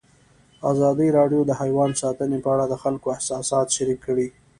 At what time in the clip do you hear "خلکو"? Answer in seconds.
2.83-3.07